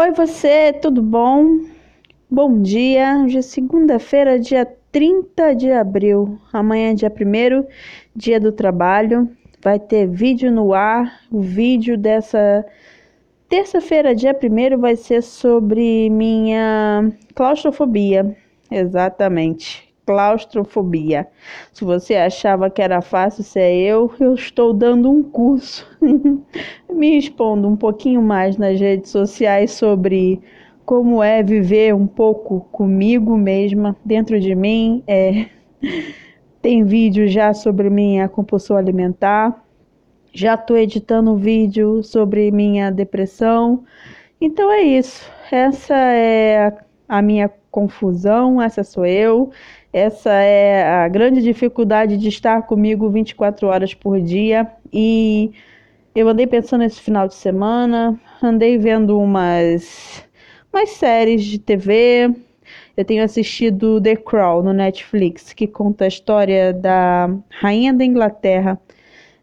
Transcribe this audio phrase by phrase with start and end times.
[0.00, 1.58] Oi, você, tudo bom?
[2.30, 3.20] Bom dia.
[3.24, 6.38] Hoje é segunda-feira, dia 30 de abril.
[6.52, 7.66] Amanhã, dia 1
[8.14, 9.28] dia do trabalho.
[9.60, 11.22] Vai ter vídeo no ar.
[11.32, 12.64] O vídeo dessa
[13.48, 18.36] terça-feira, dia 1 vai ser sobre minha claustrofobia.
[18.70, 21.28] Exatamente claustrofobia.
[21.70, 25.86] Se você achava que era fácil ser eu, eu estou dando um curso.
[26.90, 30.40] Me expondo um pouquinho mais nas redes sociais sobre
[30.86, 35.04] como é viver um pouco comigo mesma, dentro de mim.
[35.06, 35.44] É...
[36.62, 39.62] Tem vídeo já sobre minha compulsão alimentar.
[40.32, 43.84] Já estou editando um vídeo sobre minha depressão.
[44.40, 45.30] Então é isso.
[45.52, 49.50] Essa é a, a minha confusão, essa sou eu.
[49.92, 54.70] Essa é a grande dificuldade de estar comigo 24 horas por dia.
[54.92, 55.52] E
[56.14, 60.24] eu andei pensando esse final de semana, andei vendo umas,
[60.72, 62.30] umas séries de TV.
[62.96, 68.78] Eu tenho assistido The Crown no Netflix, que conta a história da Rainha da Inglaterra.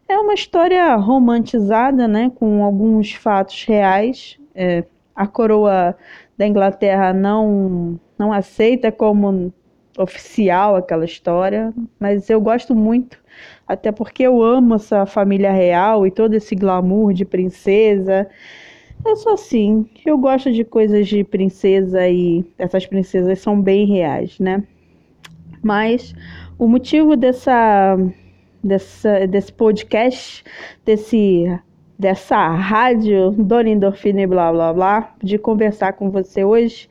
[0.08, 4.38] É uma história romantizada, né, com alguns fatos reais.
[4.54, 5.96] É, a coroa
[6.38, 9.52] da Inglaterra não, não aceita como
[9.98, 13.18] oficial aquela história, mas eu gosto muito,
[13.66, 18.28] até porque eu amo essa família real e todo esse glamour de princesa.
[19.04, 24.38] Eu sou assim, eu gosto de coisas de princesa e essas princesas são bem reais,
[24.38, 24.62] né?
[25.62, 26.14] Mas
[26.58, 27.96] o motivo dessa,
[28.62, 30.44] dessa desse podcast,
[30.84, 31.44] desse
[31.98, 36.88] dessa rádio Dona Endorfina e blá blá blá, de conversar com você hoje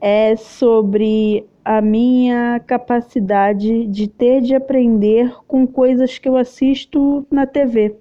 [0.00, 7.46] é sobre a minha capacidade de ter de aprender com coisas que eu assisto na
[7.46, 7.96] TV.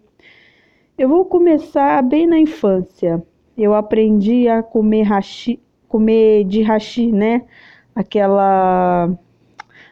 [0.98, 3.24] Eu vou começar bem na infância.
[3.58, 7.44] Eu aprendi a comer hashi, comer de hashi, né?
[7.96, 9.10] Aquela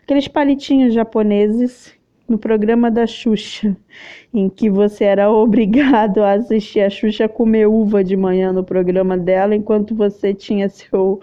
[0.03, 1.93] aqueles palitinhos japoneses
[2.27, 3.75] no programa da Xuxa,
[4.33, 9.17] em que você era obrigado a assistir a Xuxa comer uva de manhã no programa
[9.17, 11.21] dela, enquanto você tinha seu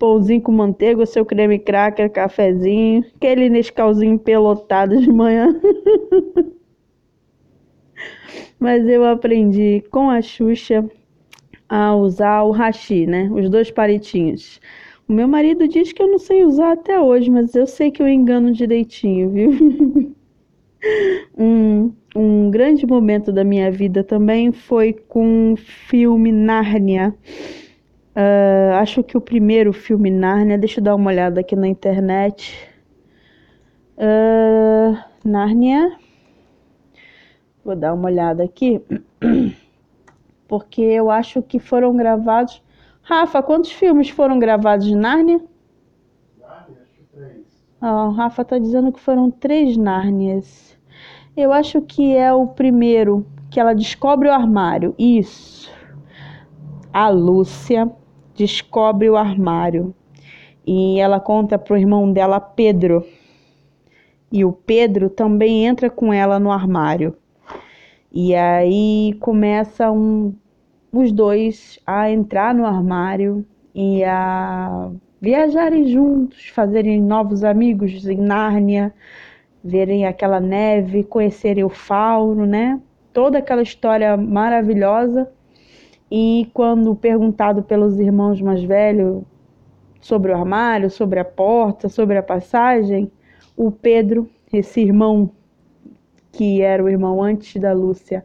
[0.00, 5.54] pãozinho com manteiga, seu creme cracker, cafezinho, aquele Nescauzinho pelotado de manhã.
[8.58, 10.88] Mas eu aprendi com a Xuxa
[11.68, 13.30] a usar o hashi, né?
[13.30, 14.58] Os dois palitinhos.
[15.06, 18.02] O meu marido diz que eu não sei usar até hoje, mas eu sei que
[18.02, 19.50] eu engano direitinho, viu?
[21.36, 27.14] um, um grande momento da minha vida também foi com o filme Nárnia.
[28.20, 32.68] Uh, acho que o primeiro filme Nárnia, deixa eu dar uma olhada aqui na internet.
[33.96, 35.96] Uh, Nárnia.
[37.64, 38.82] Vou dar uma olhada aqui.
[40.46, 42.62] Porque eu acho que foram gravados.
[43.00, 45.40] Rafa, quantos filmes foram gravados de Nárnia?
[46.38, 47.64] Nárnia, acho que três.
[47.80, 50.76] Ah, o Rafa tá dizendo que foram três Nárnias.
[51.34, 54.94] Eu acho que é o primeiro, que ela descobre o armário.
[54.98, 55.70] Isso.
[56.92, 57.90] A Lúcia
[58.40, 59.94] descobre o armário
[60.66, 63.04] e ela conta para o irmão dela, Pedro.
[64.32, 67.14] E o Pedro também entra com ela no armário.
[68.10, 70.34] E aí começam
[70.90, 74.90] os dois a entrar no armário e a
[75.20, 78.94] viajarem juntos, fazerem novos amigos em Nárnia,
[79.62, 82.80] verem aquela neve, conhecerem o fauno, né?
[83.12, 85.30] Toda aquela história maravilhosa
[86.10, 89.22] e quando perguntado pelos irmãos mais velhos
[90.00, 93.10] sobre o armário, sobre a porta, sobre a passagem,
[93.56, 95.30] o Pedro, esse irmão
[96.32, 98.24] que era o irmão antes da Lúcia,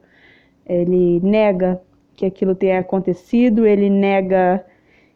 [0.65, 1.81] ele nega
[2.15, 4.65] que aquilo tenha acontecido, ele nega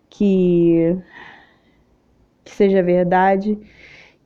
[0.10, 0.98] que,
[2.44, 3.58] que seja verdade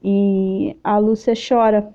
[0.04, 1.94] e a Lúcia chora.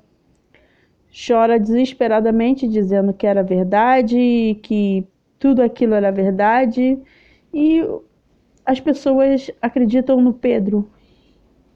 [1.11, 5.07] Chora desesperadamente, dizendo que era verdade e que
[5.39, 6.99] tudo aquilo era verdade
[7.53, 7.83] e
[8.65, 10.89] as pessoas acreditam no Pedro,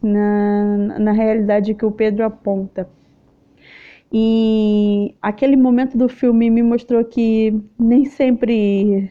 [0.03, 2.89] na, na realidade que o Pedro aponta.
[4.13, 9.11] E aquele momento do filme me mostrou que nem sempre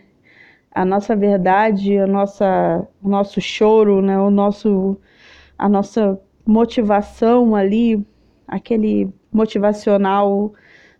[0.72, 4.98] a nossa verdade, a nossa, o nosso choro, né, o nosso,
[5.58, 8.06] a nossa motivação ali,
[8.48, 10.54] aquele motivacional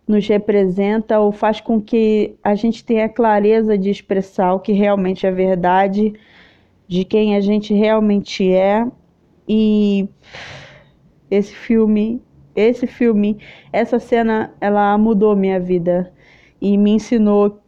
[0.06, 5.26] nos representa ou faz com que a gente tenha clareza de expressar o que realmente
[5.26, 6.12] é verdade,
[6.88, 8.86] de quem a gente realmente é.
[9.48, 10.08] E
[11.30, 12.20] esse filme,
[12.54, 13.38] esse filme,
[13.72, 16.12] essa cena, ela mudou minha vida
[16.60, 17.60] e me ensinou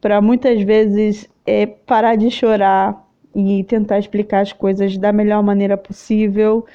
[0.00, 5.76] para muitas vezes é, parar de chorar e tentar explicar as coisas da melhor maneira
[5.76, 6.66] possível,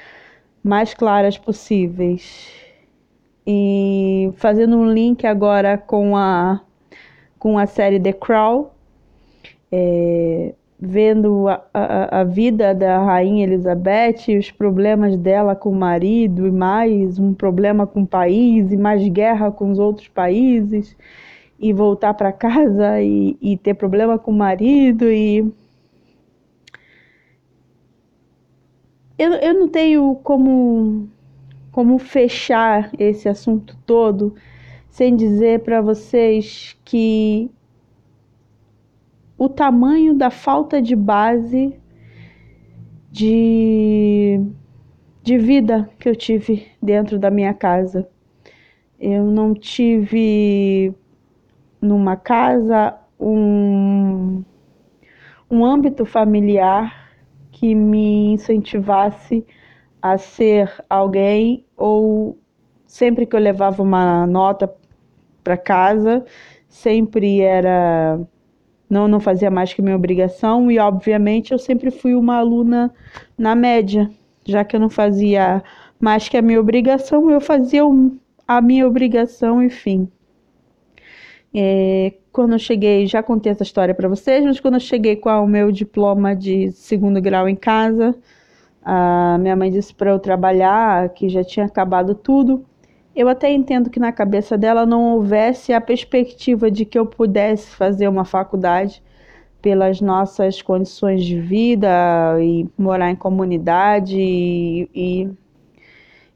[0.63, 2.62] mais claras possíveis.
[3.45, 6.61] E fazendo um link agora com a,
[7.37, 8.67] com a série The Crown,
[9.71, 16.45] é, vendo a, a, a, vida da rainha Elizabeth, os problemas dela com o marido,
[16.45, 20.95] e mais um problema com o país, e mais guerra com os outros países,
[21.57, 25.51] e voltar para casa e, e ter problema com o marido, e.
[29.17, 31.07] Eu, eu não tenho como,
[31.73, 34.35] como fechar esse assunto todo
[34.89, 37.49] sem dizer para vocês que
[39.35, 41.75] o tamanho da falta de base
[43.11, 44.39] de,
[45.23, 48.07] de vida que eu tive dentro da minha casa.
[48.99, 50.93] Eu não tive
[51.81, 54.43] numa casa um,
[55.49, 57.09] um âmbito familiar
[57.51, 59.43] que me incentivasse
[60.03, 62.37] a ser alguém ou
[62.85, 64.69] sempre que eu levava uma nota
[65.41, 66.25] para casa,
[66.67, 68.19] sempre era
[68.89, 72.93] não, não fazia mais que minha obrigação e, obviamente, eu sempre fui uma aluna
[73.37, 74.11] na média,
[74.45, 75.63] já que eu não fazia
[75.99, 77.83] mais que a minha obrigação, eu fazia
[78.45, 80.07] a minha obrigação, enfim.
[81.55, 85.29] É, quando eu cheguei, já contei essa história para vocês, mas quando eu cheguei com
[85.29, 88.13] o meu diploma de segundo grau em casa,
[88.83, 92.65] a minha mãe disse para eu trabalhar, que já tinha acabado tudo.
[93.15, 97.69] Eu até entendo que na cabeça dela não houvesse a perspectiva de que eu pudesse
[97.75, 99.01] fazer uma faculdade
[99.61, 101.87] pelas nossas condições de vida
[102.41, 104.89] e morar em comunidade e,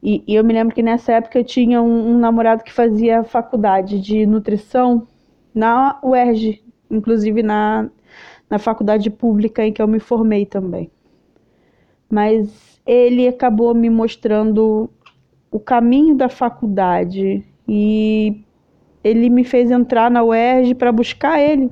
[0.01, 3.23] e, e eu me lembro que nessa época eu tinha um, um, namorado que fazia
[3.23, 5.05] faculdade de nutrição
[5.53, 7.89] na UERJ, inclusive na,
[8.49, 10.89] na faculdade pública em que eu me formei também.
[12.09, 14.89] Mas ele acabou me mostrando
[15.51, 18.41] o caminho da faculdade e
[19.03, 21.69] ele me fez entrar na UERJ para buscar ele.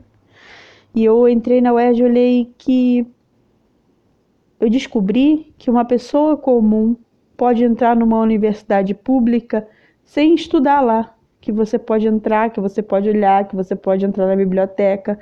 [0.94, 3.08] E eu entrei na UERJ e olhei que
[4.60, 6.96] eu descobri que uma pessoa comum
[7.36, 9.68] pode entrar numa universidade pública
[10.04, 14.28] sem estudar lá, que você pode entrar, que você pode olhar, que você pode entrar
[14.28, 15.20] na biblioteca,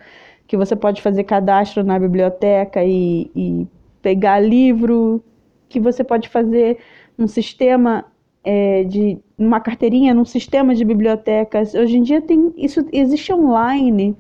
[0.48, 3.68] que você pode fazer cadastro na biblioteca e, e
[4.04, 5.24] pegar livro,
[5.68, 6.78] que você pode fazer
[7.18, 8.06] um sistema
[8.44, 11.74] é, de uma carteirinha num sistema de bibliotecas.
[11.74, 14.16] Hoje em dia tem isso existe online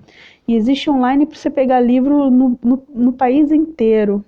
[0.47, 4.23] e existe online para você pegar livro no, no, no país inteiro.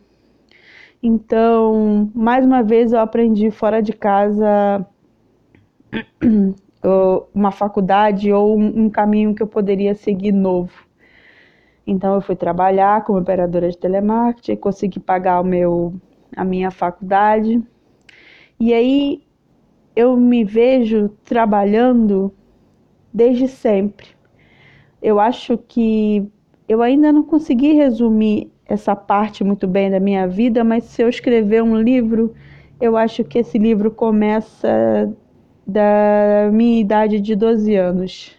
[1.01, 4.85] Então, mais uma vez eu aprendi fora de casa
[7.33, 10.85] uma faculdade ou um caminho que eu poderia seguir novo.
[11.85, 15.93] Então eu fui trabalhar como operadora de telemarketing, consegui pagar o meu
[16.35, 17.61] a minha faculdade.
[18.59, 19.21] E aí
[19.95, 22.33] eu me vejo trabalhando
[23.13, 24.07] desde sempre.
[25.01, 26.27] Eu acho que
[26.67, 31.07] eu ainda não consegui resumir essa parte muito bem da minha vida, mas se eu
[31.07, 32.33] escrever um livro,
[32.81, 35.13] eu acho que esse livro começa
[35.65, 38.35] da minha idade de 12 anos.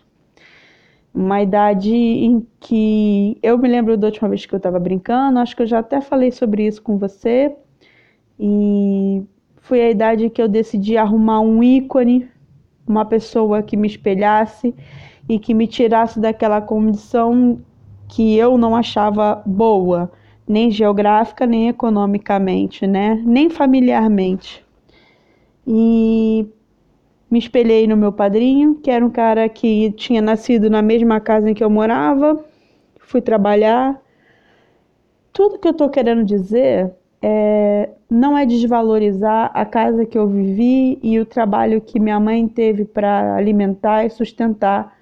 [1.17, 5.57] Uma idade em que eu me lembro da última vez que eu estava brincando, acho
[5.57, 7.57] que eu já até falei sobre isso com você.
[8.39, 9.23] E
[9.63, 12.29] foi a idade que eu decidi arrumar um ícone,
[12.87, 14.75] uma pessoa que me espelhasse
[15.27, 17.59] e que me tirasse daquela condição
[18.09, 20.13] que eu não achava boa,
[20.47, 23.23] nem geográfica, nem economicamente, né?
[23.25, 24.63] Nem familiarmente.
[25.67, 26.47] E
[27.31, 31.51] me espelhei no meu padrinho, que era um cara que tinha nascido na mesma casa
[31.51, 32.45] em que eu morava.
[33.01, 34.01] Fui trabalhar.
[35.33, 40.99] Tudo que eu tô querendo dizer é, não é desvalorizar a casa que eu vivi
[41.03, 44.97] e o trabalho que minha mãe teve para alimentar e sustentar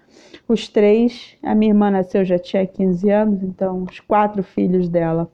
[0.49, 1.37] os três.
[1.43, 5.31] A minha irmã nasceu já tinha 15 anos, então os quatro filhos dela.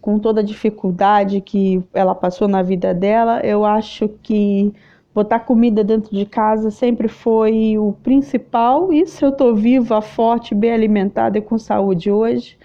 [0.00, 4.72] Com toda a dificuldade que ela passou na vida dela, eu acho que
[5.18, 8.92] botar comida dentro de casa sempre foi o principal.
[8.92, 12.56] Isso eu estou viva, forte, bem alimentada e com saúde hoje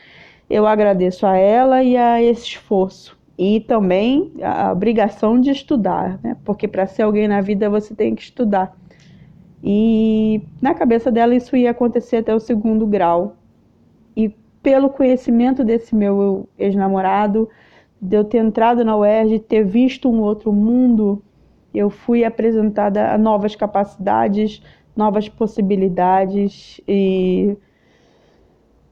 [0.48, 3.17] eu agradeço a ela e a esse esforço.
[3.36, 6.38] E também a obrigação de estudar, né?
[6.45, 8.77] porque para ser alguém na vida você tem que estudar.
[9.63, 13.36] E na cabeça dela isso ia acontecer até o segundo grau.
[14.15, 14.29] E
[14.62, 17.50] pelo conhecimento desse meu ex-namorado,
[18.00, 21.19] de eu ter entrado na UERJ, ter visto um outro mundo,
[21.74, 24.62] eu fui apresentada a novas capacidades,
[24.96, 27.58] novas possibilidades e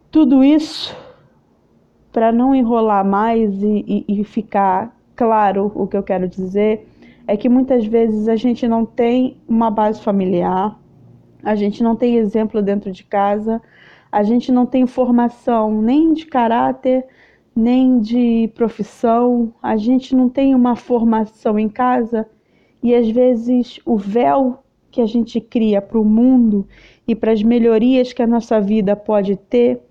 [0.10, 0.96] tudo isso
[2.12, 6.88] para não enrolar mais e, e, e ficar claro o que eu quero dizer,
[7.28, 10.78] é que muitas vezes a gente não tem uma base familiar,
[11.44, 13.62] a gente não tem exemplo dentro de casa,
[14.12, 17.06] a gente não tem formação nem de caráter,
[17.56, 22.28] nem de profissão, a gente não tem uma formação em casa
[22.82, 26.68] e às vezes o véu que a gente cria para o mundo
[27.08, 29.82] e para as melhorias que a nossa vida pode ter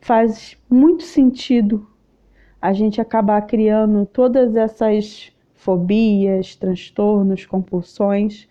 [0.00, 1.86] faz muito sentido
[2.60, 8.48] a gente acabar criando todas essas fobias, transtornos, compulsões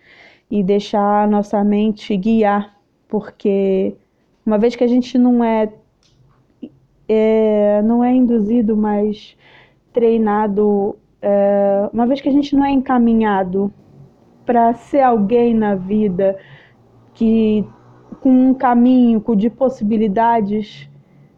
[0.49, 2.77] e deixar a nossa mente guiar,
[3.07, 3.95] porque
[4.45, 5.71] uma vez que a gente não é,
[7.07, 9.35] é não é induzido, mas
[9.91, 13.73] treinado, é, uma vez que a gente não é encaminhado
[14.45, 16.37] para ser alguém na vida
[17.13, 17.65] que
[18.21, 20.89] com um caminho de possibilidades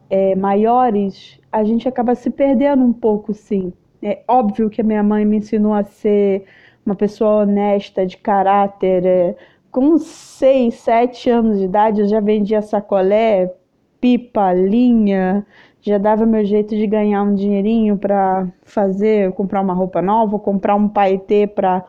[0.09, 3.73] é, maiores, a gente acaba se perdendo um pouco, sim.
[4.01, 6.45] É óbvio que a minha mãe me ensinou a ser
[6.85, 9.05] uma pessoa honesta, de caráter.
[9.05, 9.35] É,
[9.71, 13.53] com seis, sete anos de idade, eu já vendia sacolé,
[14.01, 15.45] pipa, linha,
[15.81, 20.75] já dava meu jeito de ganhar um dinheirinho para fazer, comprar uma roupa nova, comprar
[20.75, 21.85] um paetê para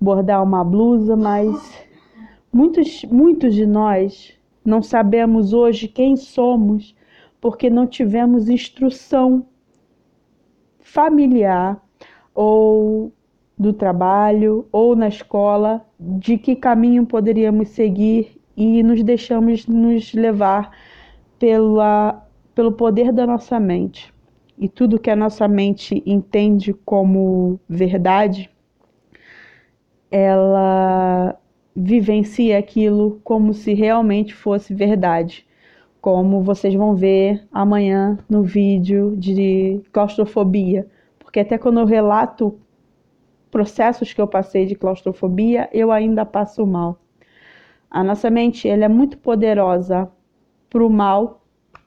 [0.00, 1.84] bordar uma blusa, mas
[2.52, 4.32] muitos, muitos de nós
[4.64, 6.94] não sabemos hoje quem somos
[7.40, 9.46] porque não tivemos instrução
[10.80, 11.80] familiar
[12.34, 13.12] ou
[13.58, 20.70] do trabalho ou na escola de que caminho poderíamos seguir e nos deixamos nos levar
[21.38, 22.25] pela,
[22.56, 24.12] pelo poder da nossa mente.
[24.58, 28.50] E tudo que a nossa mente entende como verdade,
[30.10, 31.38] ela
[31.76, 35.46] vivencia aquilo como se realmente fosse verdade.
[36.00, 40.88] Como vocês vão ver amanhã no vídeo de claustrofobia.
[41.18, 42.58] Porque até quando eu relato
[43.50, 46.98] processos que eu passei de claustrofobia, eu ainda passo mal.
[47.90, 50.10] A nossa mente ela é muito poderosa
[50.70, 51.45] para o mal,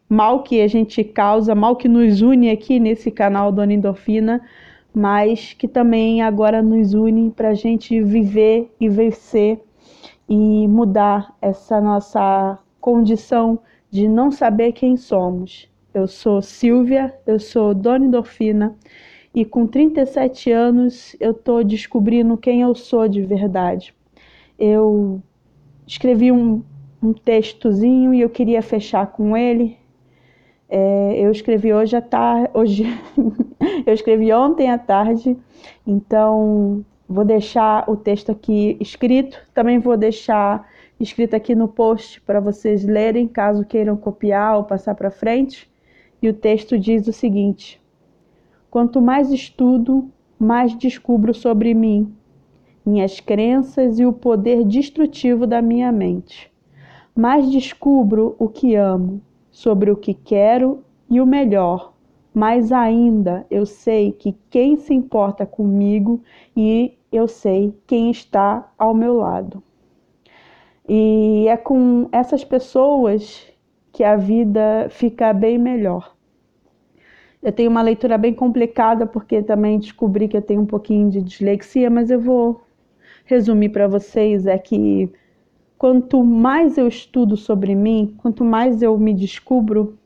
[0.09, 4.41] mal que a gente causa, mal que nos une aqui nesse canal Dona Endorfina,
[4.93, 9.61] mas que também agora nos une para a gente viver e vencer
[10.27, 13.59] e mudar essa nossa condição
[13.91, 15.69] de não saber quem somos.
[15.93, 18.75] Eu sou Silvia, eu sou Dona Endorfina
[19.33, 23.93] e com 37 anos eu estou descobrindo quem eu sou de verdade.
[24.57, 25.21] Eu
[25.87, 26.63] escrevi um,
[27.01, 29.78] um textozinho e eu queria fechar com ele.
[30.69, 32.85] É, eu escrevi hoje à tarde, hoje
[33.85, 35.35] eu escrevi ontem à tarde,
[35.85, 39.39] então vou deixar o texto aqui escrito.
[39.51, 44.93] Também vou deixar escrito aqui no post para vocês lerem, caso queiram copiar ou passar
[44.93, 45.67] para frente.
[46.21, 47.81] E o texto diz o seguinte:
[48.69, 50.07] Quanto mais estudo,
[50.37, 52.13] mais descubro sobre mim,
[52.85, 56.51] minhas crenças e o poder destrutivo da minha mente.
[57.15, 59.19] Mais descubro o que amo,
[59.51, 61.93] sobre o que quero e o melhor.
[62.33, 66.21] Mais ainda eu sei que quem se importa comigo
[66.55, 69.63] e eu sei quem está ao meu lado.
[70.87, 73.47] E é com essas pessoas
[73.91, 76.15] que a vida fica bem melhor.
[77.41, 81.21] Eu tenho uma leitura bem complicada porque também descobri que eu tenho um pouquinho de
[81.21, 82.61] dislexia, mas eu vou
[83.25, 85.09] resumir para vocês é que
[85.79, 89.97] quanto mais eu estudo sobre mim, quanto mais eu me descubro,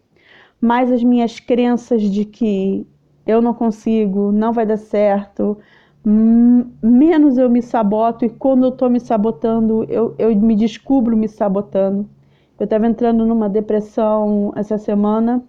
[0.62, 2.86] mais as minhas crenças de que
[3.26, 5.58] eu não consigo, não vai dar certo,
[6.06, 11.28] menos eu me saboto e quando eu estou me sabotando, eu, eu me descubro me
[11.28, 12.08] sabotando.
[12.60, 15.44] Eu estava entrando numa depressão essa semana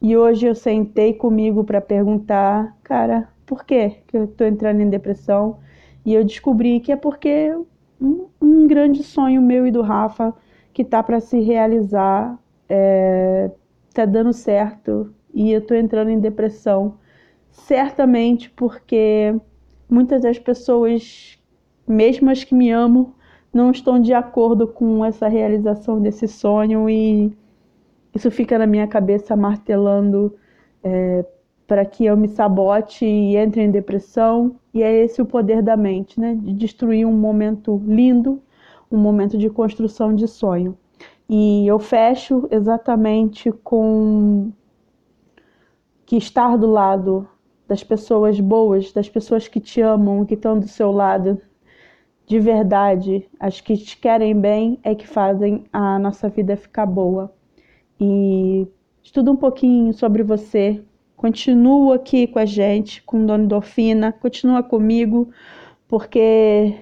[0.00, 5.58] e hoje eu sentei comigo para perguntar, cara, por que eu estou entrando em depressão?
[6.06, 7.52] E eu descobri que é porque
[8.04, 10.34] um, um grande sonho meu e do Rafa
[10.72, 13.50] que tá para se realizar é,
[13.92, 16.98] tá dando certo e eu estou entrando em depressão.
[17.50, 19.34] Certamente porque
[19.88, 21.38] muitas das pessoas,
[21.86, 23.14] mesmo as que me amam,
[23.52, 27.32] não estão de acordo com essa realização desse sonho e
[28.14, 30.34] isso fica na minha cabeça martelando
[30.82, 31.24] é,
[31.66, 34.56] para que eu me sabote e entre em depressão.
[34.72, 36.34] E é esse o poder da mente, né?
[36.34, 38.42] De destruir um momento lindo,
[38.90, 40.76] um momento de construção de sonho.
[41.28, 44.52] E eu fecho exatamente com
[46.04, 47.26] que estar do lado
[47.66, 51.40] das pessoas boas, das pessoas que te amam, que estão do seu lado,
[52.26, 57.32] de verdade, as que te querem bem, é que fazem a nossa vida ficar boa
[58.00, 58.66] e
[59.02, 60.82] estuda um pouquinho sobre você,
[61.24, 65.30] Continua aqui com a gente, com Dona Endorfina, continua comigo,
[65.88, 66.74] porque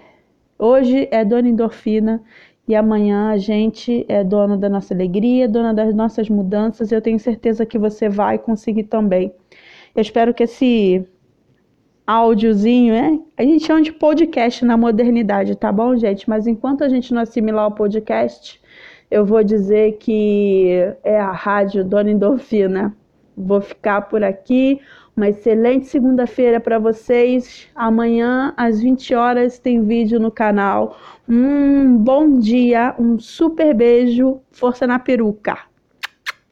[0.58, 2.20] hoje é Dona Endorfina
[2.66, 6.90] e amanhã a gente é dona da nossa alegria, dona das nossas mudanças.
[6.90, 9.32] Eu tenho certeza que você vai conseguir também.
[9.94, 11.06] Eu espero que esse
[12.04, 13.20] áudiozinho, né?
[13.36, 16.28] A gente chama de podcast na modernidade, tá bom, gente?
[16.28, 18.60] Mas enquanto a gente não assimilar o podcast,
[19.08, 20.68] eu vou dizer que
[21.04, 22.92] é a rádio Dona Endorfina.
[23.36, 24.80] Vou ficar por aqui.
[25.16, 27.68] Uma excelente segunda-feira para vocês.
[27.74, 30.96] Amanhã, às 20 horas, tem vídeo no canal.
[31.28, 34.40] Um bom dia, um super beijo.
[34.50, 35.58] Força na peruca.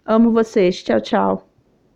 [0.05, 0.83] Amo vocês.
[0.83, 1.50] Tchau, tchau.